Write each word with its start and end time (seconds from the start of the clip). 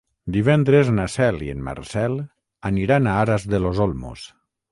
Divendres 0.35 0.87
na 0.99 1.03
Cel 1.15 1.37
i 1.49 1.49
en 1.57 1.59
Marcel 1.67 2.17
aniran 2.71 3.09
a 3.11 3.15
Aras 3.27 3.47
de 3.55 3.61
los 3.67 3.83
Olmos. 3.89 4.27